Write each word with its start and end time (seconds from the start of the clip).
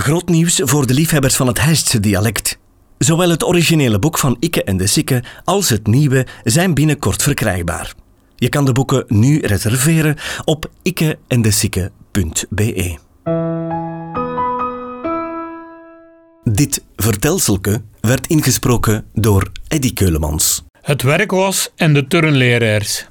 Groot 0.00 0.28
nieuws 0.28 0.60
voor 0.64 0.86
de 0.86 0.94
liefhebbers 0.94 1.36
van 1.36 1.46
het 1.46 1.60
Heistse 1.60 2.00
dialect. 2.00 2.58
Zowel 2.98 3.30
het 3.30 3.44
originele 3.44 3.98
boek 3.98 4.18
van 4.18 4.36
Ikke 4.38 4.64
en 4.64 4.76
de 4.76 4.86
Sikke 4.86 5.22
als 5.44 5.68
het 5.68 5.86
nieuwe 5.86 6.26
zijn 6.44 6.74
binnenkort 6.74 7.22
verkrijgbaar. 7.22 7.94
Je 8.36 8.48
kan 8.48 8.64
de 8.64 8.72
boeken 8.72 9.04
nu 9.08 9.40
reserveren 9.40 10.16
op 10.44 10.70
ikkeendesikke.be. 10.82 12.98
Dit 16.44 16.84
vertelselke 16.96 17.82
werd 18.00 18.26
ingesproken 18.26 19.04
door 19.12 19.50
Eddy 19.68 19.92
Keulemans. 19.92 20.62
Het 20.80 21.02
werk 21.02 21.30
was 21.30 21.70
en 21.76 21.94
de 21.94 22.06
turnleraars. 22.06 23.06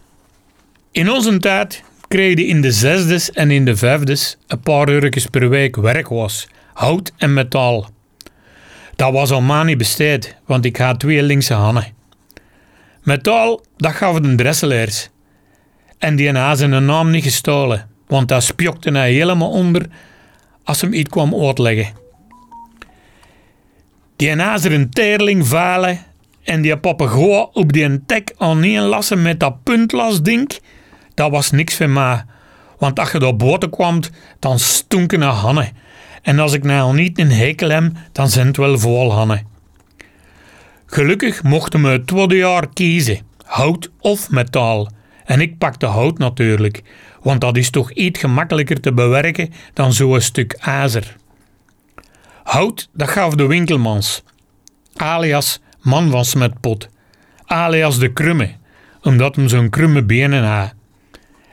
In 0.91 1.11
onze 1.11 1.37
tijd 1.37 1.83
kreeg 2.07 2.37
je 2.37 2.45
in 2.45 2.61
de 2.61 2.71
zesdes 2.71 3.31
en 3.31 3.51
in 3.51 3.65
de 3.65 3.75
vijfdes 3.75 4.37
een 4.47 4.59
paar 4.59 4.89
eurotjes 4.89 5.25
per 5.25 5.49
week 5.49 5.75
werk 5.75 6.07
was, 6.07 6.47
hout 6.73 7.11
en 7.17 7.33
metaal. 7.33 7.89
Dat 8.95 9.13
was 9.13 9.31
al 9.31 9.63
niet 9.63 9.77
besteed, 9.77 10.35
want 10.45 10.65
ik 10.65 10.77
had 10.77 10.99
twee 10.99 11.23
linkse 11.23 11.53
handen. 11.53 11.93
Metaal, 13.03 13.61
dat 13.77 13.91
gaf 13.91 14.19
de 14.19 14.35
dresselaars. 14.35 15.09
En 15.97 16.15
die 16.15 16.31
had 16.31 16.57
zijn 16.57 16.85
naam 16.85 17.09
niet 17.09 17.23
gestolen, 17.23 17.89
want 18.07 18.27
dat 18.27 18.43
spjokte 18.43 18.91
hij 18.91 19.13
helemaal 19.13 19.51
onder 19.51 19.85
als 20.63 20.81
hem 20.81 20.93
iets 20.93 21.09
kwam 21.09 21.33
uitleggen. 21.35 21.87
Die 24.15 24.41
had 24.41 24.63
een 24.63 24.89
teerling 24.89 25.47
valen 25.47 25.99
en 26.43 26.61
die 26.61 26.77
papegooi 26.77 27.45
op 27.53 27.73
die 27.73 28.05
tek 28.05 28.33
aan 28.37 28.77
lassen 28.77 29.21
met 29.21 29.39
dat 29.39 29.63
puntlasding, 29.63 30.51
dat 31.13 31.31
was 31.31 31.51
niks 31.51 31.75
voor 31.75 31.89
mij. 31.89 32.25
Want 32.77 32.99
als 32.99 33.11
je 33.11 33.19
daar 33.19 33.35
boten 33.35 33.69
kwam, 33.69 33.99
dan 34.39 34.59
stonken 34.59 35.19
naar 35.19 35.31
hannen. 35.31 35.71
En 36.23 36.39
als 36.39 36.53
ik 36.53 36.63
nou 36.63 36.95
niet 36.95 37.19
een 37.19 37.31
hekel 37.31 37.69
heb, 37.69 37.91
dan 38.11 38.29
zijn 38.29 38.47
het 38.47 38.57
wel 38.57 38.79
vol 38.79 39.13
hannen. 39.13 39.47
Gelukkig 40.85 41.43
mochten 41.43 41.81
we 41.81 41.87
het 41.87 42.07
tweede 42.07 42.35
jaar 42.35 42.67
kiezen, 42.73 43.19
hout 43.43 43.91
of 43.99 44.29
metaal. 44.29 44.89
En 45.25 45.41
ik 45.41 45.57
pakte 45.57 45.85
hout 45.85 46.17
natuurlijk, 46.17 46.83
want 47.21 47.41
dat 47.41 47.57
is 47.57 47.69
toch 47.69 47.91
iets 47.91 48.19
gemakkelijker 48.19 48.79
te 48.79 48.93
bewerken 48.93 49.53
dan 49.73 49.93
zo'n 49.93 50.21
stuk 50.21 50.53
ijzer. 50.53 51.15
Hout, 52.43 52.89
dat 52.93 53.09
gaf 53.09 53.35
de 53.35 53.45
winkelmans, 53.45 54.23
alias 54.95 55.61
man 55.81 56.09
van 56.09 56.25
smetpot, 56.25 56.89
alias 57.45 57.99
de 57.99 58.13
krumme, 58.13 58.51
omdat 59.01 59.35
hem 59.35 59.47
zo'n 59.47 59.69
krumme 59.69 60.03
benen 60.03 60.43
had. 60.43 60.73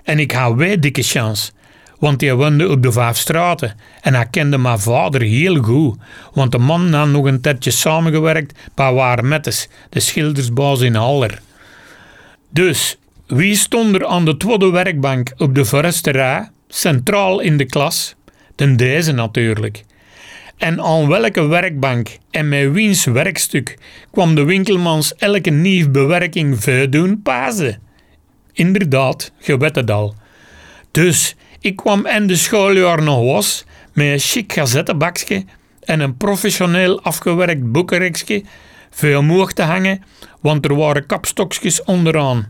En 0.02 0.18
ik 0.18 0.32
had 0.32 0.54
wij 0.54 0.78
dikke 0.78 1.02
chance, 1.02 1.52
want 2.00 2.20
hij 2.20 2.34
woonde 2.34 2.68
op 2.68 2.82
de 2.82 2.92
Vijf 2.92 3.16
Straten 3.16 3.74
en 4.00 4.14
hij 4.14 4.26
kende 4.30 4.58
mijn 4.58 4.78
vader 4.78 5.22
heel 5.22 5.62
goed, 5.62 5.98
want 6.32 6.52
de 6.52 6.58
man 6.58 6.92
had 6.92 7.08
nog 7.08 7.24
een 7.24 7.40
tijdje 7.40 7.70
samengewerkt 7.70 8.58
bij 8.74 8.92
Waar 8.92 9.24
Mettes, 9.24 9.68
de 9.88 10.00
schildersbaas 10.00 10.80
in 10.80 10.94
Haller. 10.94 11.40
Dus, 12.50 12.98
wie 13.26 13.54
stond 13.54 13.94
er 13.94 14.06
aan 14.06 14.24
de 14.24 14.36
tweede 14.36 14.70
werkbank 14.70 15.32
op 15.36 15.54
de 15.54 15.64
forresterij, 15.64 16.48
centraal 16.68 17.40
in 17.40 17.56
de 17.56 17.64
klas? 17.64 18.14
Ten 18.54 18.76
deze 18.76 19.12
natuurlijk. 19.12 19.84
En 20.56 20.80
aan 20.80 21.08
welke 21.08 21.46
werkbank 21.46 22.08
en 22.30 22.48
met 22.48 22.72
wiens 22.72 23.04
werkstuk 23.04 23.78
kwam 24.10 24.34
de 24.34 24.44
winkelmans 24.44 25.14
elke 25.14 25.50
nieuwe 25.50 25.90
bewerking 25.90 26.62
veel 26.62 26.90
doen 26.90 27.22
pazen? 27.22 27.80
Inderdaad, 28.52 29.32
je 29.38 29.56
weet 29.56 29.74
het 29.74 29.90
al. 29.90 30.14
Dus 30.90 31.36
ik 31.60 31.76
kwam 31.76 32.06
in 32.06 32.26
de 32.26 32.36
schooljaar 32.36 33.02
nog 33.02 33.24
was 33.32 33.64
met 33.92 34.06
een 34.06 34.18
chic 34.18 34.52
gazettebakje 34.52 35.44
en 35.80 36.00
een 36.00 36.16
professioneel 36.16 37.02
afgewerkt 37.02 37.72
boekenrekje 37.72 38.42
voor 38.90 39.14
omhoog 39.14 39.52
te 39.52 39.62
hangen, 39.62 40.02
want 40.40 40.64
er 40.64 40.76
waren 40.76 41.06
kapstokjes 41.06 41.84
onderaan. 41.84 42.48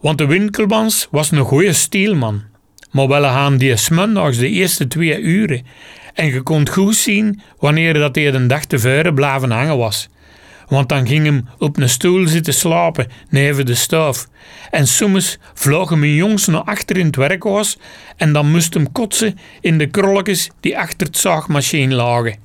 Want 0.00 0.18
de 0.18 0.26
winkelmans 0.26 1.08
was 1.10 1.30
een 1.30 1.38
goeie 1.38 1.72
stielman, 1.72 2.42
maar 2.90 3.08
wel 3.08 3.26
aan 3.26 3.56
die 3.56 3.76
smöndags 3.76 4.38
de 4.38 4.48
eerste 4.48 4.86
twee 4.86 5.20
uren. 5.20 5.66
En 6.14 6.26
je 6.26 6.42
kon 6.42 6.68
goed 6.68 6.96
zien 6.96 7.40
wanneer 7.58 7.94
dat 7.94 8.14
hij 8.14 8.34
een 8.34 8.48
dag 8.48 8.64
te 8.64 8.78
vuren 8.78 9.14
blijven 9.14 9.50
hangen 9.50 9.76
was 9.76 10.08
want 10.68 10.88
dan 10.88 11.06
ging 11.06 11.24
hem 11.24 11.48
op 11.58 11.76
een 11.76 11.88
stoel 11.88 12.26
zitten 12.26 12.54
slapen 12.54 13.06
neven 13.28 13.66
de 13.66 13.74
stoof. 13.74 14.28
En 14.70 14.86
soms 14.86 15.38
vlogen 15.54 15.98
mijn 15.98 16.14
jongens 16.14 16.46
naar 16.46 16.62
achter 16.62 16.96
in 16.96 17.06
het 17.06 17.16
werkhuis 17.16 17.78
en 18.16 18.32
dan 18.32 18.50
moest 18.50 18.74
hem 18.74 18.92
kotsen 18.92 19.38
in 19.60 19.78
de 19.78 19.86
krolletjes 19.86 20.50
die 20.60 20.78
achter 20.78 21.06
het 21.06 21.16
zaagmachine 21.16 21.94
lagen. 21.94 22.36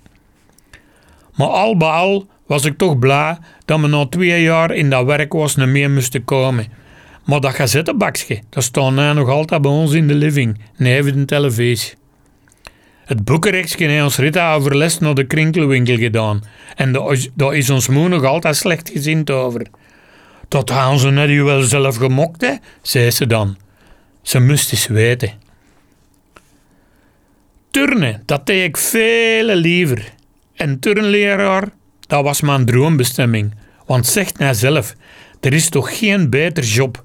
Maar 1.35 1.47
al 1.47 1.77
bij 1.77 1.89
al 1.89 2.27
was 2.47 2.65
ik 2.65 2.77
toch 2.77 2.99
blij 2.99 3.37
dat 3.65 3.79
we 3.79 3.87
na 3.87 4.05
twee 4.05 4.41
jaar 4.41 4.71
in 4.71 4.89
dat 4.89 5.05
werkhuis 5.05 5.55
niet 5.55 5.67
meer 5.67 5.91
moesten 5.91 6.25
komen. 6.25 6.67
Maar 7.25 7.39
dat 7.39 7.53
gazettebakje, 7.53 8.41
dat 8.49 8.63
staat 8.63 8.91
nu 8.91 9.13
nog 9.13 9.29
altijd 9.29 9.61
bij 9.61 9.71
ons 9.71 9.91
in 9.93 10.07
de 10.07 10.13
living, 10.13 10.59
neven 10.77 11.15
de 11.15 11.25
televisie. 11.25 11.93
Het 13.05 13.23
boekenrechtje 13.23 13.87
heeft 13.87 14.03
ons 14.03 14.17
Rita 14.17 14.53
overlast 14.53 14.99
naar 14.99 15.13
de 15.13 15.27
krinkelwinkel 15.27 15.97
gedaan. 15.97 16.43
En 16.75 16.91
daar 17.33 17.55
is 17.55 17.69
ons 17.69 17.87
moe 17.87 18.07
nog 18.07 18.23
altijd 18.23 18.55
slecht 18.55 18.89
gezind 18.89 19.31
over. 19.31 19.67
Dat 20.47 20.71
gaan 20.71 20.99
ze 20.99 21.09
net 21.09 21.29
u 21.29 21.43
wel 21.43 21.61
zelf 21.61 21.95
gemokt, 21.95 22.59
zei 22.81 23.11
ze 23.11 23.27
dan. 23.27 23.57
Ze 24.21 24.39
moest 24.39 24.71
eens 24.71 24.87
weten. 24.87 25.31
Turnen, 27.71 28.23
dat 28.25 28.45
deed 28.45 28.63
ik 28.63 28.77
veel 28.77 29.55
liever. 29.55 30.13
En 30.53 30.79
turnleraar, 30.79 31.69
dat 32.07 32.23
was 32.23 32.41
mijn 32.41 32.65
droombestemming. 32.65 33.55
Want 33.85 34.05
zegt 34.05 34.37
hij 34.37 34.53
zelf, 34.53 34.95
er 35.39 35.53
is 35.53 35.69
toch 35.69 35.97
geen 35.97 36.29
beter 36.29 36.63
job. 36.63 37.01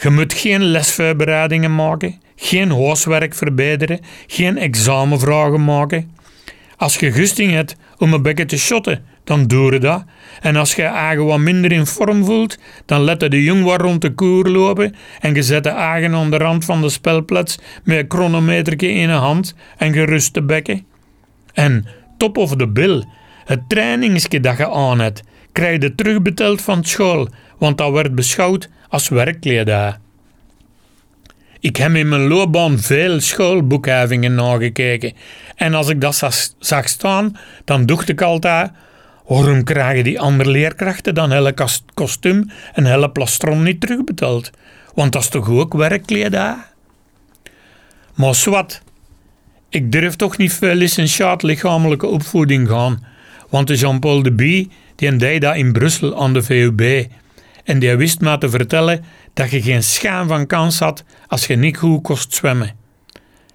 Je 0.00 0.10
moet 0.10 0.32
geen 0.32 0.62
lesvoorbereidingen 0.62 1.74
maken, 1.74 2.20
geen 2.36 2.70
huiswerk 2.70 3.34
verbeteren, 3.34 4.00
geen 4.26 4.58
examenvragen 4.58 5.64
maken. 5.64 6.10
Als 6.76 6.96
je 6.96 7.12
gusting 7.12 7.52
hebt 7.52 7.76
om 7.98 8.12
een 8.12 8.22
bekken 8.22 8.46
te 8.46 8.58
shotten, 8.58 9.04
dan 9.24 9.46
doe 9.46 9.72
je 9.72 9.78
dat. 9.78 10.04
En 10.40 10.56
als 10.56 10.74
je 10.74 10.82
eigen 10.82 11.24
wat 11.24 11.38
minder 11.38 11.72
in 11.72 11.86
vorm 11.86 12.24
voelt, 12.24 12.58
dan 12.86 13.00
let 13.00 13.20
de 13.20 13.42
jong 13.42 13.64
wat 13.64 13.80
rond 13.80 14.02
de 14.02 14.14
koer 14.14 14.48
lopen 14.48 14.94
en 15.20 15.34
je 15.34 15.42
zet 15.42 15.64
de 15.64 15.70
eigen 15.70 16.14
aan 16.14 16.30
de 16.30 16.36
rand 16.36 16.64
van 16.64 16.80
de 16.80 16.88
spelplaats 16.88 17.58
met 17.84 17.98
een 17.98 18.04
chronometerke 18.08 18.88
in 18.88 19.08
de 19.08 19.14
hand 19.14 19.54
en 19.76 19.92
gerust 19.92 20.32
te 20.32 20.42
bekken. 20.42 20.86
En 21.52 21.86
top 22.16 22.36
of 22.36 22.56
the 22.56 22.68
bill, 22.68 23.04
het 23.44 23.68
trainingsje 23.68 24.40
dat 24.40 24.56
je 24.56 24.70
aan 24.70 25.00
hebt, 25.00 25.22
krijg 25.56 25.82
je 25.82 25.94
terugbeteld 25.94 26.62
van 26.62 26.84
school, 26.84 27.28
want 27.58 27.78
dat 27.78 27.92
werd 27.92 28.14
beschouwd 28.14 28.68
als 28.88 29.08
werkkledij. 29.08 29.96
Ik 31.60 31.76
heb 31.76 31.94
in 31.94 32.08
mijn 32.08 32.26
loopbaan 32.26 32.78
veel 32.78 33.20
schoolboekhavingen 33.20 34.34
nagekeken. 34.34 35.12
En 35.54 35.74
als 35.74 35.88
ik 35.88 36.00
dat 36.00 36.14
zag 36.58 36.88
staan, 36.88 37.36
dan 37.64 37.86
dacht 37.86 38.08
ik 38.08 38.22
altijd... 38.22 38.70
Waarom 39.26 39.64
krijgen 39.64 40.04
die 40.04 40.20
andere 40.20 40.50
leerkrachten 40.50 41.14
dan 41.14 41.30
hele 41.30 41.54
kostuum 41.94 42.50
en 42.72 42.84
hele 42.86 43.10
plastron 43.10 43.62
niet 43.62 43.80
terugbetaald? 43.80 44.50
Want 44.94 45.12
dat 45.12 45.22
is 45.22 45.28
toch 45.28 45.48
ook 45.48 45.74
werkkledij? 45.74 46.54
Maar 48.14 48.34
zwart, 48.34 48.82
ik 49.68 49.92
durf 49.92 50.16
toch 50.16 50.36
niet 50.36 50.52
veel 50.52 50.74
licentiaat 50.74 51.42
lichamelijke 51.42 52.06
opvoeding 52.06 52.68
gaan. 52.68 53.04
Want 53.50 53.66
de 53.66 53.74
Jean-Paul 53.74 54.22
de 54.22 54.32
Bie, 54.32 54.70
die 54.96 55.16
deed 55.16 55.40
dat 55.40 55.56
in 55.56 55.72
Brussel 55.72 56.20
aan 56.22 56.32
de 56.32 56.42
VUB. 56.42 57.06
En 57.64 57.78
die 57.78 57.96
wist 57.96 58.20
me 58.20 58.38
te 58.38 58.48
vertellen 58.50 59.04
dat 59.34 59.50
je 59.50 59.62
geen 59.62 59.82
schaam 59.82 60.28
van 60.28 60.46
kans 60.46 60.78
had 60.78 61.04
als 61.28 61.46
je 61.46 61.56
niet 61.56 61.76
goed 61.76 62.02
kost 62.02 62.34
zwemmen. 62.34 62.76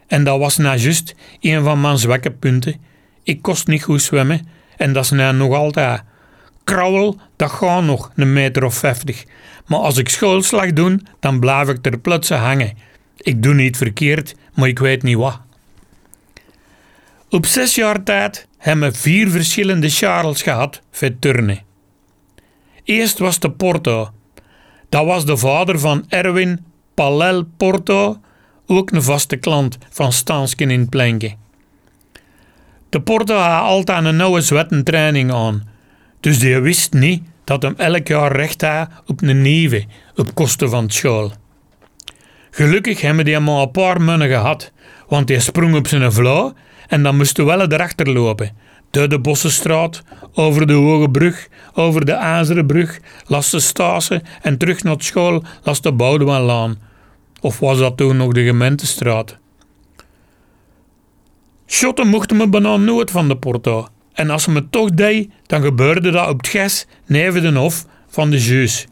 En 0.07 0.23
dat 0.23 0.39
was 0.39 0.57
nou 0.57 0.77
juist 0.77 1.15
een 1.39 1.63
van 1.63 1.81
mijn 1.81 1.97
zwakke 1.97 2.31
punten. 2.31 2.75
Ik 3.23 3.41
kost 3.41 3.67
niet 3.67 3.83
goed 3.83 4.01
zwemmen 4.01 4.47
en 4.77 4.93
dat 4.93 5.03
is 5.03 5.09
nou 5.09 5.35
nog 5.35 5.53
altijd. 5.53 6.03
Krauwel, 6.63 7.19
dat 7.35 7.51
gaat 7.51 7.83
nog 7.83 8.11
een 8.15 8.33
meter 8.33 8.63
of 8.63 8.75
vijftig. 8.75 9.25
Maar 9.65 9.79
als 9.79 9.97
ik 9.97 10.09
schoolslag 10.09 10.73
doe, 10.73 10.99
dan 11.19 11.39
blijf 11.39 11.69
ik 11.69 11.81
ter 11.81 11.99
plaatse 11.99 12.33
hangen. 12.33 12.77
Ik 13.17 13.43
doe 13.43 13.53
niet 13.53 13.77
verkeerd, 13.77 14.35
maar 14.53 14.67
ik 14.67 14.79
weet 14.79 15.03
niet 15.03 15.17
wat. 15.17 15.39
Op 17.29 17.45
zes 17.45 17.75
jaar 17.75 18.03
tijd 18.03 18.47
hebben 18.61 18.95
vier 18.95 19.29
verschillende 19.29 19.89
Charles 19.89 20.41
gehad 20.41 20.81
voor 20.91 21.19
turnen. 21.19 21.59
Eerst 22.83 23.19
was 23.19 23.39
de 23.39 23.51
Porto. 23.51 24.09
Dat 24.89 25.05
was 25.05 25.25
de 25.25 25.37
vader 25.37 25.79
van 25.79 26.05
Erwin 26.07 26.65
Palel 26.93 27.43
Porto, 27.57 28.19
ook 28.65 28.91
een 28.91 29.03
vaste 29.03 29.35
klant 29.35 29.77
van 29.89 30.11
Stansken 30.11 30.71
in 30.71 30.89
Plenke. 30.89 31.35
De 32.89 33.01
Porto 33.01 33.35
had 33.35 33.63
altijd 33.63 34.05
een 34.05 34.15
nauwe 34.15 34.41
zwettentraining 34.41 35.33
aan, 35.33 35.67
dus 36.19 36.39
die 36.39 36.59
wist 36.59 36.93
niet 36.93 37.23
dat 37.43 37.61
hem 37.61 37.73
elk 37.77 38.07
jaar 38.07 38.35
recht 38.35 38.61
had 38.61 38.89
op 39.05 39.21
een 39.21 39.41
nieuwe, 39.41 39.85
op 40.15 40.33
kosten 40.33 40.69
van 40.69 40.87
de 40.87 40.93
school. 40.93 41.31
Gelukkig 42.51 43.01
hebben 43.01 43.25
die 43.25 43.39
maar 43.39 43.61
een 43.61 43.71
paar 43.71 44.01
munnen 44.01 44.27
gehad, 44.27 44.71
want 45.11 45.29
hij 45.29 45.39
sprong 45.39 45.75
op 45.75 45.87
zijn 45.87 46.11
vlauw 46.11 46.53
en 46.87 47.03
dan 47.03 47.17
moesten 47.17 47.45
we 47.45 47.55
wel 47.55 47.71
erachter 47.71 48.09
lopen. 48.09 48.55
Door 48.91 49.09
de 49.09 49.19
Bossenstraat, 49.19 50.03
over 50.33 50.67
de 50.67 50.73
Hoge 50.73 51.09
Brug, 51.09 51.47
over 51.73 52.05
de 52.05 52.15
Azeren 52.15 52.65
Brug, 52.65 52.99
langs 53.25 53.49
de 53.51 53.59
Stase 53.59 54.21
en 54.41 54.57
terug 54.57 54.83
naar 54.83 54.95
school 54.97 55.43
langs 55.63 55.81
de 55.81 55.91
Boudemanlaan. 55.91 56.79
Of 57.41 57.59
was 57.59 57.77
dat 57.77 57.97
toen 57.97 58.17
nog 58.17 58.33
de 58.33 58.43
gemeentestraat? 58.43 59.37
Schotten 61.65 62.07
mochten 62.07 62.37
me 62.37 62.49
bijna 62.49 62.77
nooit 62.77 63.11
van 63.11 63.27
de 63.27 63.37
porto. 63.37 63.87
En 64.13 64.29
als 64.29 64.43
ze 64.43 64.51
me 64.51 64.69
toch 64.69 64.89
deed, 64.89 65.29
dan 65.45 65.61
gebeurde 65.61 66.11
dat 66.11 66.29
op 66.29 66.37
het 66.37 66.47
gas 66.47 66.85
neven 67.05 67.41
de 67.41 67.59
hof 67.59 67.85
van 68.07 68.29
de 68.29 68.39
juus. 68.39 68.87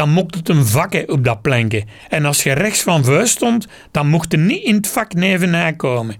Dan 0.00 0.10
mocht 0.10 0.34
het 0.34 0.48
een 0.48 0.66
vakken 0.66 1.08
op 1.08 1.24
dat 1.24 1.42
plankje. 1.42 1.84
En 2.08 2.24
als 2.24 2.42
je 2.42 2.52
rechts 2.52 2.82
van 2.82 3.04
vuist 3.04 3.32
stond, 3.32 3.66
dan 3.90 4.08
mocht 4.08 4.32
je 4.32 4.38
niet 4.38 4.62
in 4.62 4.74
het 4.74 4.88
vak 4.88 5.14
nevenaan 5.14 5.76
komen. 5.76 6.16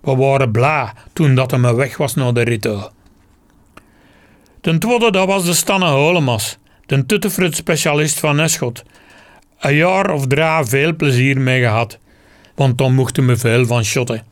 We 0.00 0.16
waren 0.16 0.50
bla 0.50 0.94
toen 1.12 1.34
dat 1.34 1.58
me 1.58 1.74
weg 1.74 1.96
was 1.96 2.14
naar 2.14 2.34
de 2.34 2.42
Rito. 2.42 2.90
Ten 4.60 4.78
tweede, 4.78 5.10
dat 5.10 5.26
was 5.26 5.44
de 5.44 5.54
Stanne 5.54 5.86
Holemas, 5.86 6.58
de 6.86 7.06
tuttefrut 7.06 7.56
specialist 7.56 8.20
van 8.20 8.40
Eschot. 8.40 8.82
Een 9.58 9.74
jaar 9.74 10.10
of 10.10 10.26
drie 10.26 10.64
veel 10.64 10.96
plezier 10.96 11.40
mee 11.40 11.60
gehad, 11.60 11.98
want 12.54 12.78
dan 12.78 12.94
mochten 12.94 13.26
we 13.26 13.36
veel 13.36 13.66
van 13.66 13.84
shotten. 13.84 14.24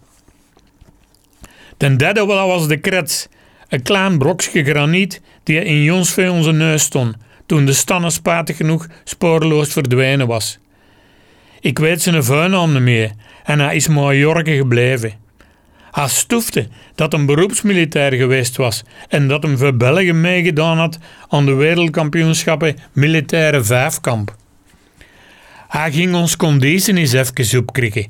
Ten 1.76 1.96
derde 1.96 2.26
dat 2.26 2.46
was 2.46 2.69
de 2.69 2.76
krets, 2.76 3.28
een 3.69 3.82
klein 3.82 4.19
brokje 4.19 4.64
graniet 4.64 5.20
die 5.42 5.64
in 5.64 5.82
Jonsvee 5.82 6.30
onze 6.30 6.52
neus 6.52 6.82
stond, 6.82 7.16
toen 7.49 7.65
de 7.65 7.73
stanne 7.73 8.11
spatig 8.11 8.56
genoeg 8.56 8.87
spoorloos 9.05 9.73
verdwenen 9.73 10.27
was. 10.27 10.59
Ik 11.61 11.79
weet 11.79 12.03
zijn 12.03 12.25
vuilnaam 12.25 12.73
niet 12.73 12.83
meer 12.83 13.11
en 13.45 13.61
hij 13.61 13.77
is 13.77 13.89
maar 13.89 14.17
Jorge 14.17 14.56
gebleven. 14.56 15.12
Hij 15.91 16.09
stoefde 16.09 16.69
dat 16.95 17.12
een 17.12 17.27
beroepsmilitair 17.27 18.12
geweest 18.12 18.56
was 18.56 18.85
en 19.09 19.29
dat 19.29 19.43
hem 19.43 19.59
voor 19.59 19.77
België 19.77 20.12
meegedaan 20.12 20.79
had 20.79 20.99
aan 21.29 21.47
de 21.47 21.55
wereldkampioenschappen 21.55 22.77
militaire 22.93 23.65
vijfkamp. 23.65 24.37
Hij 25.69 25.93
ging 25.93 26.15
ons 26.15 26.37
conditie 26.37 26.97
eens 26.97 27.12
even 27.12 27.59
opkrikken, 27.59 28.06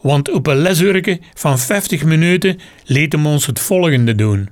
want 0.00 0.30
op 0.30 0.46
een 0.46 0.58
lesurke 0.58 1.20
van 1.34 1.58
50 1.58 2.04
minuten 2.04 2.60
liet 2.84 3.12
hem 3.12 3.26
ons 3.26 3.46
het 3.46 3.60
volgende 3.60 4.14
doen. 4.14 4.48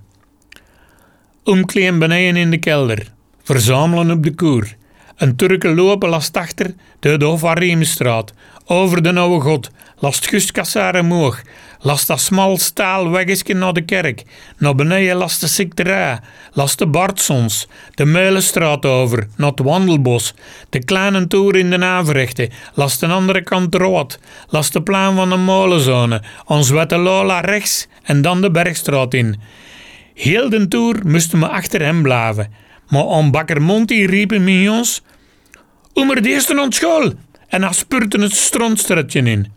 Omkleden 1.44 1.98
beneden 1.98 2.36
in 2.36 2.50
de 2.50 2.58
kelder, 2.58 3.12
verzamelen 3.50 4.10
op 4.10 4.22
de 4.22 4.34
koer, 4.34 4.76
een 5.16 5.36
Turken 5.36 5.74
lopen 5.74 6.08
last 6.08 6.36
achter 6.36 6.74
de 7.00 7.16
Dovariemenstraat, 7.16 8.32
over 8.64 9.02
de 9.02 9.14
Oude 9.14 9.44
God, 9.44 9.70
last 9.98 10.28
Gustkassare 10.28 11.02
Moog, 11.02 11.42
last 11.80 12.06
dat 12.06 12.20
smal 12.20 12.58
staal 12.58 13.10
weggesje 13.10 13.54
naar 13.54 13.72
de 13.72 13.84
kerk, 13.84 14.22
naar 14.58 14.74
beneden 14.74 15.16
last 15.16 15.40
de 15.40 15.46
Sikterij, 15.46 16.18
last 16.52 16.78
de 16.78 16.86
Bartsons, 16.86 17.68
de 17.94 18.04
Meulenstraat 18.04 18.86
over, 18.86 19.28
naar 19.36 19.50
het 19.50 19.60
Wandelbos, 19.60 20.34
de 20.68 20.84
kleine 20.84 21.26
toer 21.26 21.56
in 21.56 21.70
de 21.70 21.76
Naverrechten, 21.76 22.50
last 22.74 23.00
de 23.00 23.06
andere 23.06 23.42
kant 23.42 23.74
rood, 23.74 24.18
last 24.48 24.72
de 24.72 24.82
plan 24.82 25.14
van 25.14 25.28
de 25.28 25.36
molenzone, 25.36 26.22
ons 26.44 26.70
Wette 26.70 26.96
Lola 26.96 27.40
rechts 27.40 27.86
en 28.02 28.22
dan 28.22 28.40
de 28.40 28.50
Bergstraat 28.50 29.14
in. 29.14 29.40
Heel 30.14 30.50
de 30.50 30.68
toer 30.68 30.96
moesten 31.04 31.40
we 31.40 31.48
achter 31.48 31.82
hem 31.82 32.02
blijven, 32.02 32.68
maar 32.90 33.04
om 33.04 33.30
Bakker 33.30 33.62
Monti 33.62 34.06
riepen 34.06 34.44
mignons, 34.44 35.02
om 35.92 36.10
er 36.10 36.22
de 36.22 36.28
eerste 36.28 36.66
school 36.68 37.12
en 37.48 37.62
hij 37.62 37.72
spurte 37.72 38.20
het 38.20 38.32
strontstretje 38.32 39.22
in. 39.22 39.52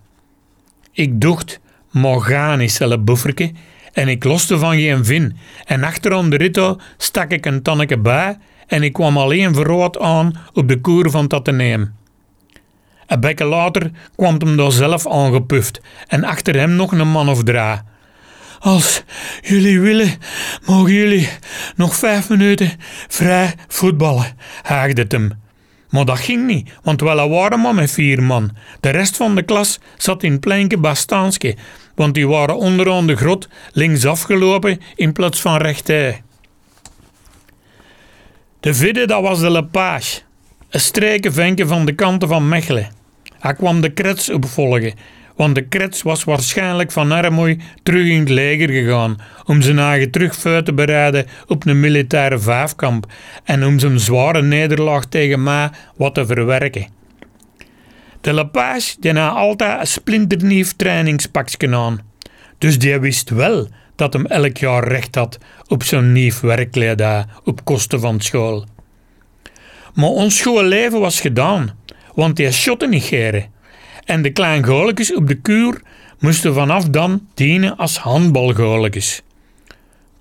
Ik 0.92 1.22
dacht, 1.22 1.60
Morganisch 1.92 2.80
bufferke 3.00 3.52
en 3.94 4.08
ik 4.08 4.24
loste 4.24 4.58
van 4.58 4.76
geen 4.76 5.06
vin. 5.06 5.38
En 5.66 5.84
achterom 5.84 6.30
de 6.30 6.38
ritto 6.38 6.80
stak 6.98 7.32
ik 7.32 7.46
een 7.46 7.62
tanneke 7.62 8.00
bij 8.00 8.38
en 8.68 8.84
ik 8.84 8.94
kwam 8.94 9.18
alleen 9.18 9.54
verrood 9.54 10.00
aan 10.00 10.34
op 10.54 10.68
de 10.68 10.82
koer 10.82 11.12
van 11.12 11.24
het 11.24 11.34
ateneum. 11.34 11.94
Een 13.08 13.20
bekken 13.20 13.46
later 13.46 13.92
kwam 14.16 14.36
hem 14.38 14.58
daar 14.58 14.72
zelf 14.72 15.08
aangepuft 15.08 15.82
en 16.08 16.24
achter 16.24 16.56
hem 16.56 16.76
nog 16.76 16.92
een 16.92 17.08
man 17.08 17.30
of 17.30 17.44
drie. 17.44 17.82
Als 18.64 19.04
jullie 19.42 19.80
willen, 19.80 20.18
mogen 20.66 20.94
jullie 20.94 21.30
nog 21.76 21.96
vijf 21.96 22.30
minuten 22.30 22.72
vrij 23.08 23.54
voetballen, 23.68 24.38
haagde 24.62 25.02
het 25.02 25.12
hem. 25.12 25.32
Maar 25.90 26.06
dat 26.06 26.20
ging 26.20 26.46
niet, 26.46 26.70
want 26.84 27.02
wel 27.02 27.30
waren 27.30 27.60
maar 27.60 27.76
met 27.76 27.92
vier 27.92 28.24
man. 28.24 28.52
De 28.80 28.90
rest 28.90 29.18
van 29.18 29.36
de 29.36 29.44
klas 29.44 29.80
zat 29.98 30.24
in 30.24 30.40
pleinke 30.40 30.78
Bastaanske, 30.78 31.56
want 31.96 32.14
die 32.14 32.28
waren 32.28 32.58
onderaan 32.58 33.08
de 33.08 33.16
grot 33.16 33.48
links 33.72 34.06
afgelopen 34.06 34.82
in 34.96 35.14
plaats 35.14 35.42
van 35.42 35.58
rechtij. 35.58 36.24
De 38.60 38.74
vidde 38.74 39.06
dat 39.06 39.22
was 39.22 39.40
de 39.40 39.52
Lepage, 39.52 40.22
een 40.70 40.80
strekenvenke 40.80 41.68
van 41.68 41.86
de 41.86 41.94
kanten 41.94 42.28
van 42.28 42.50
Mechelen. 42.50 42.92
Hij 43.40 43.54
kwam 43.54 43.82
de 43.82 43.90
krets 43.90 44.30
opvolgen 44.30 44.94
want 45.36 45.56
de 45.56 45.68
krets 45.68 46.02
was 46.02 46.24
waarschijnlijk 46.24 46.92
van 46.92 47.12
Armoy 47.12 47.60
terug 47.84 48.08
in 48.08 48.20
het 48.20 48.30
leger 48.30 48.70
gegaan 48.70 49.18
om 49.46 49.62
zijn 49.62 49.80
eigen 49.80 50.12
terug 50.12 50.36
te 50.36 50.74
bereiden 50.74 51.26
op 51.48 51.66
een 51.66 51.80
militaire 51.80 52.40
vijfkamp 52.40 53.06
en 53.44 53.66
om 53.66 53.80
zijn 53.80 54.00
zware 54.00 54.42
nederlaag 54.42 55.06
tegen 55.06 55.44
mij 55.44 55.70
wat 55.96 56.14
te 56.14 56.26
verwerken. 56.26 56.88
De 58.22 58.34
Lepage 58.34 58.96
die 59.00 59.14
had 59.14 59.36
altijd 59.36 59.80
een 59.80 59.88
splinternieuw 59.88 60.66
trainingspakje 60.78 61.76
aan, 61.76 62.00
dus 62.58 62.80
die 62.80 63.00
wist 63.00 63.30
wel 63.30 63.68
dat 63.96 64.14
hem 64.14 64.26
elk 64.26 64.58
jaar 64.58 64.88
recht 64.88 65.16
had 65.16 65.38
op 65.68 65.84
zo'n 65.84 66.12
nieuw 66.12 66.34
werkkledij 66.42 67.26
op 67.44 67.66
kosten 67.66 68.00
van 68.00 68.22
school. 68.22 68.66
Maar 69.94 70.10
ons 70.10 70.38
schoolleven 70.38 71.00
was 71.00 71.22
gedaan, 71.22 71.72
want 72.16 72.36
die 72.36 72.52
shotte 72.52 72.88
niet 72.88 73.04
geren 73.04 73.52
en 74.06 74.22
de 74.22 74.30
kleine 74.30 75.16
op 75.16 75.28
de 75.28 75.36
kuur 75.36 75.82
moesten 76.20 76.54
vanaf 76.54 76.90
dan 76.90 77.28
dienen 77.34 77.78
als 77.78 77.98
handbalgooltjes. 77.98 79.22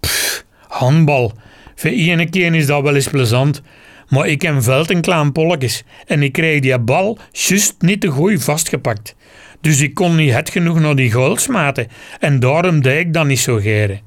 Pff, 0.00 0.44
handbal. 0.68 1.32
Voor 1.74 1.90
ene 1.90 2.28
keer 2.28 2.54
is 2.54 2.66
dat 2.66 2.82
wel 2.82 2.94
eens 2.94 3.08
plezant, 3.08 3.62
maar 4.08 4.26
ik 4.26 4.42
heb 4.42 4.62
veld 4.62 4.90
en 4.90 5.00
klein 5.00 5.32
polletjes 5.32 5.82
en 6.06 6.22
ik 6.22 6.32
kreeg 6.32 6.60
die 6.60 6.78
bal 6.78 7.18
juist 7.32 7.74
niet 7.78 8.00
te 8.00 8.08
goed 8.08 8.44
vastgepakt. 8.44 9.14
Dus 9.60 9.80
ik 9.80 9.94
kon 9.94 10.16
niet 10.16 10.32
het 10.32 10.50
genoeg 10.50 10.80
naar 10.80 10.96
die 10.96 11.12
goal 11.12 11.36
smaten 11.36 11.88
en 12.20 12.40
daarom 12.40 12.82
deed 12.82 12.98
ik 12.98 13.12
dat 13.12 13.26
niet 13.26 13.38
zo 13.38 13.56
geren. 13.56 14.00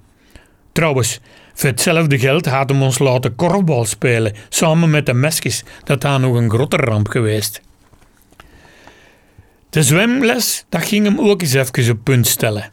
Trouwens, 0.71 1.19
voor 1.53 1.69
hetzelfde 1.69 2.19
geld 2.19 2.45
hadden 2.45 2.77
we 2.77 2.83
ons 2.83 2.99
laten 2.99 3.35
korfbal 3.35 3.85
spelen, 3.85 4.33
samen 4.49 4.89
met 4.89 5.05
de 5.05 5.13
mesjes. 5.13 5.63
Dat 5.83 6.03
had 6.03 6.19
nog 6.19 6.35
een 6.35 6.49
grote 6.49 6.77
ramp 6.77 7.07
geweest. 7.07 7.61
De 9.75 9.83
zwemles, 9.83 10.65
dat 10.69 10.85
ging 10.85 11.05
hem 11.05 11.19
ook 11.19 11.41
eens 11.41 11.53
even 11.53 11.91
op 11.91 12.03
punt 12.03 12.27
stellen. 12.27 12.71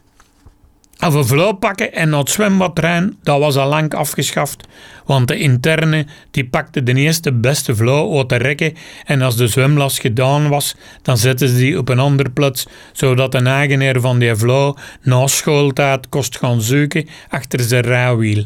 Of 0.99 1.31
een 1.31 1.59
pakken 1.59 1.93
en 1.93 2.09
naar 2.09 2.19
het 2.19 2.29
zwembad 2.29 2.79
rijden, 2.79 3.17
dat 3.23 3.39
was 3.39 3.55
al 3.55 3.69
lang 3.69 3.93
afgeschaft, 3.93 4.67
want 5.05 5.27
de 5.27 5.37
interne 5.37 6.05
die 6.31 6.45
pakte 6.45 6.83
de 6.83 6.93
eerste 6.93 7.33
beste 7.33 7.75
vlauw 7.75 8.17
uit 8.17 8.29
de 8.29 8.35
rekken 8.35 8.73
en 9.05 9.21
als 9.21 9.35
de 9.35 9.47
zwemles 9.47 9.99
gedaan 9.99 10.49
was, 10.49 10.75
dan 11.01 11.17
zetten 11.17 11.47
ze 11.47 11.55
die 11.55 11.77
op 11.77 11.89
een 11.89 11.99
ander 11.99 12.31
plaats, 12.31 12.67
zodat 12.91 13.31
de 13.31 13.39
eigenaar 13.39 13.99
van 13.99 14.19
die 14.19 14.35
vlauw 14.35 14.75
na 15.01 15.27
schooltijd 15.27 16.09
kost 16.09 16.37
gaan 16.37 16.61
zoeken 16.61 17.07
achter 17.29 17.59
zijn 17.59 17.83
rijwiel. 17.83 18.45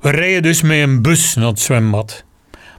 We 0.00 0.10
reden 0.10 0.42
dus 0.42 0.62
met 0.62 0.78
een 0.78 1.02
bus 1.02 1.34
naar 1.34 1.46
het 1.46 1.60
zwembad. 1.60 2.24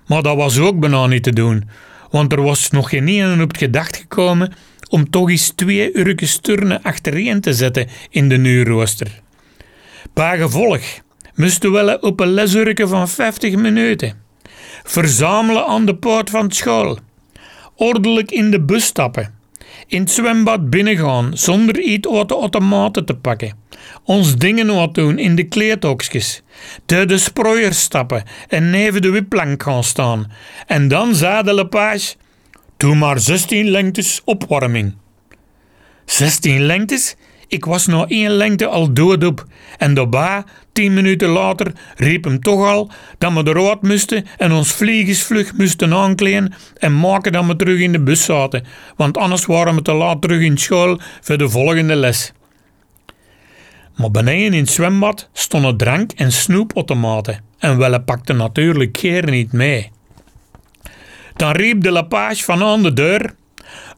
Maar 0.06 0.22
dat 0.22 0.36
was 0.36 0.60
ook 0.60 0.80
bijna 0.80 1.08
niet 1.08 1.24
te 1.24 1.34
doen, 1.34 1.70
want 2.12 2.32
er 2.32 2.42
was 2.42 2.70
nog 2.70 2.90
geen 2.90 3.08
ene 3.08 3.44
op 3.44 3.48
het 3.48 3.58
gedacht 3.58 3.98
gekomen 3.98 4.54
om 4.90 5.10
toch 5.10 5.30
eens 5.30 5.52
twee 5.56 5.98
urkes 5.98 6.38
turnen 6.38 6.82
achtereen 6.82 7.42
te 7.42 7.54
zetten 7.54 7.88
in 8.10 8.30
de 8.30 8.38
uurrooster. 8.38 9.22
Bij 10.14 10.38
gevolg 10.38 10.82
moesten 11.36 11.72
we 11.72 12.00
op 12.02 12.20
een 12.20 12.34
lesurke 12.34 12.88
van 12.88 13.10
50 13.10 13.56
minuten. 13.56 14.14
Verzamelen 14.84 15.66
aan 15.66 15.86
de 15.86 15.96
poort 15.96 16.30
van 16.30 16.52
school. 16.52 16.98
Ordelijk 17.76 18.32
in 18.32 18.52
de 18.52 18.62
bus 18.62 18.86
stappen. 18.86 19.34
In 19.88 20.00
het 20.00 20.12
zwembad 20.12 20.70
binnengaan 20.70 21.38
zonder 21.38 21.80
iets 21.80 22.10
uit 22.10 22.30
de 22.30 22.36
automaten 22.36 23.06
te 23.06 23.14
pakken. 23.14 23.58
Ons 24.04 24.36
dingen 24.36 24.76
wat 24.76 24.94
doen 24.94 25.20
in 25.20 25.36
de 25.36 25.44
kleedhokjes. 25.44 26.42
De 26.86 27.06
de 27.06 27.18
sproeier 27.18 27.74
stappen 27.74 28.24
en 28.48 28.70
neven 28.70 29.02
de 29.02 29.10
wipplank 29.10 29.64
gaan 29.64 29.84
staan. 29.84 30.32
En 30.68 30.88
dan 30.88 31.16
zei 31.16 31.44
de 31.44 31.54
lepage, 31.54 32.16
doe 32.78 32.96
maar 32.96 33.20
16 33.20 33.70
lengtes 33.70 34.22
opwarming. 34.26 34.96
16 36.06 36.62
lengtes? 36.62 37.16
Ik 37.48 37.66
was 37.66 37.86
nog 37.86 38.10
één 38.10 38.32
lengte 38.32 38.68
al 38.68 38.94
doodop. 38.94 39.46
En 39.78 39.94
daarbij, 39.94 40.44
tien 40.74 40.94
minuten 40.94 41.30
later, 41.30 41.72
riep 41.96 42.24
hem 42.24 42.40
toch 42.40 42.66
al 42.66 42.92
dat 43.18 43.34
we 43.34 43.48
eruit 43.48 43.82
moesten 43.82 44.26
en 44.38 44.52
ons 44.52 44.72
vliegensvlug 44.72 45.54
moesten 45.54 45.94
aankleden 45.94 46.54
en 46.78 47.00
maken 47.00 47.32
dat 47.32 47.46
we 47.46 47.56
terug 47.56 47.80
in 47.80 47.92
de 47.92 48.00
bus 48.00 48.24
zaten, 48.24 48.66
want 48.96 49.18
anders 49.18 49.46
waren 49.46 49.76
we 49.76 49.82
te 49.82 49.94
laat 49.94 50.22
terug 50.22 50.42
in 50.42 50.58
school 50.58 51.00
voor 51.22 51.38
de 51.38 51.50
volgende 51.50 51.96
les. 51.96 52.34
Maar 53.96 54.12
beneden 54.12 54.54
in 54.54 54.60
het 54.64 54.70
zwembad 54.70 55.30
stonden 55.34 55.78
drank- 55.78 56.12
en 56.12 56.32
snoepautomaten. 56.32 57.44
En 57.58 57.78
Welle 57.78 58.02
pakte 58.02 58.34
natuurlijk 58.34 58.92
keer 58.92 59.30
niet 59.30 59.52
mee. 59.52 59.92
Dan 61.36 61.52
riep 61.52 61.82
de 61.82 61.92
lapage 61.92 62.44
van 62.44 62.64
aan 62.64 62.84
de 62.84 62.94
deur. 62.94 63.36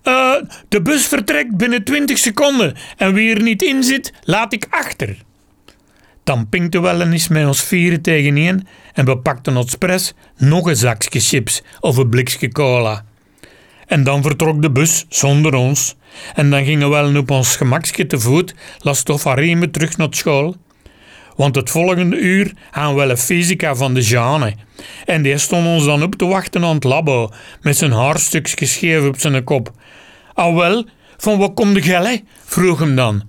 "Eh, 0.03 0.33
de 0.67 0.81
bus 0.81 1.07
vertrekt 1.07 1.57
binnen 1.57 1.83
20 1.83 2.17
seconden 2.17 2.75
en 2.97 3.13
wie 3.13 3.35
er 3.35 3.41
niet 3.41 3.61
in 3.61 3.83
zit, 3.83 4.13
laat 4.23 4.53
ik 4.53 4.67
achter. 4.69 5.17
Dan 6.23 6.49
pinkte 6.49 6.81
wel 6.81 7.01
eens 7.01 7.27
met 7.27 7.47
ons 7.47 7.63
vieren 7.63 8.01
tegen 8.01 8.63
en 8.93 9.05
we 9.05 9.17
pakten 9.17 9.57
expres 9.57 10.13
nog 10.37 10.67
een 10.67 10.75
zakje 10.75 11.19
chips 11.19 11.61
of 11.79 11.97
een 11.97 12.09
blikje 12.09 12.51
cola. 12.51 13.05
En 13.87 14.03
dan 14.03 14.21
vertrok 14.21 14.61
de 14.61 14.71
bus 14.71 15.05
zonder 15.09 15.53
ons. 15.53 15.95
En 16.33 16.49
dan 16.49 16.65
gingen 16.65 17.11
we 17.11 17.19
op 17.19 17.31
ons 17.31 17.55
gemakje 17.55 18.07
te 18.07 18.19
voet, 18.19 18.55
last 18.79 19.09
of 19.09 19.23
riemen 19.23 19.71
terug 19.71 19.97
naar 19.97 20.07
school. 20.09 20.55
Want 21.35 21.55
het 21.55 21.69
volgende 21.69 22.17
uur 22.17 22.53
gaan 22.71 22.95
we 22.95 23.01
een 23.01 23.17
fysica 23.17 23.75
van 23.75 23.93
de 23.93 24.01
Jane. 24.01 24.55
En 25.05 25.21
die 25.21 25.37
stond 25.37 25.65
ons 25.65 25.85
dan 25.85 26.03
op 26.03 26.15
te 26.15 26.25
wachten 26.25 26.63
aan 26.63 26.75
het 26.75 26.83
labo, 26.83 27.29
met 27.61 27.77
zijn 27.77 27.91
haarstukjes 27.91 28.73
scheef 28.73 29.07
op 29.07 29.19
zijn 29.19 29.43
kop. 29.43 29.71
Al 30.33 30.55
wel, 30.55 30.85
van 31.17 31.37
wat 31.37 31.53
komt 31.53 31.75
de 31.75 31.81
gel, 31.81 32.17
vroeg 32.45 32.79
hem 32.79 32.95
dan. 32.95 33.23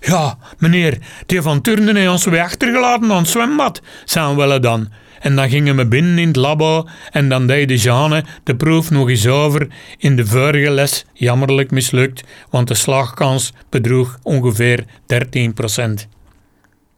Ja, 0.00 0.38
meneer, 0.58 0.98
die 1.26 1.42
van 1.42 1.60
Turnen 1.60 1.96
heeft 1.96 2.10
ons 2.10 2.24
weer 2.24 2.42
achtergelaten 2.42 3.12
aan 3.12 3.18
het 3.18 3.28
zwembad, 3.28 3.82
zei 4.04 4.36
Welle 4.36 4.60
dan. 4.60 4.88
En 5.24 5.36
dan 5.36 5.48
gingen 5.48 5.76
we 5.76 5.86
binnen 5.86 6.18
in 6.18 6.26
het 6.26 6.36
labo 6.36 6.86
en 7.10 7.28
dan 7.28 7.46
deed 7.46 7.68
de 7.68 7.76
Jeanne 7.76 8.24
de 8.42 8.56
proef 8.56 8.90
nog 8.90 9.08
eens 9.08 9.26
over 9.26 9.68
in 9.98 10.16
de 10.16 10.26
vorige 10.26 10.70
les 10.70 11.04
jammerlijk 11.12 11.70
mislukt, 11.70 12.24
want 12.50 12.68
de 12.68 12.74
slagkans 12.74 13.52
bedroeg 13.70 14.18
ongeveer 14.22 14.84
13% 14.84 16.08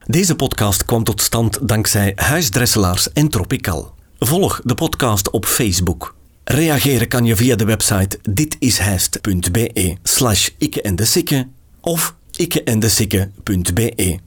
Deze 0.06 0.36
podcast 0.36 0.84
kwam 0.84 1.04
tot 1.04 1.22
stand 1.22 1.68
dankzij 1.68 2.12
Huisdresselaars 2.14 3.12
en 3.12 3.28
Tropical. 3.28 3.94
Volg 4.18 4.60
de 4.64 4.74
podcast 4.74 5.30
op 5.30 5.46
Facebook. 5.46 6.14
Reageren 6.44 7.08
kan 7.08 7.24
je 7.24 7.36
via 7.36 7.56
de 7.56 7.64
website 7.64 8.18
ditishijst.be 8.30 9.96
slash 10.02 10.48
ikke 10.58 10.82
en 10.82 10.96
de 10.96 11.46
of 11.80 12.14
ikkeendesikke.be. 12.36 14.18